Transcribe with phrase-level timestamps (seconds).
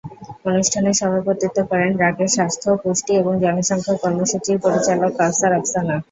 [0.45, 5.95] অনুষ্ঠানে সভাপতিত্ব করেন ব্র্যাকের স্বাস্থ্য, পুষ্টি এবং জনসংখ্যা কর্মসূচির পরিচালক কাওসার আফসানা।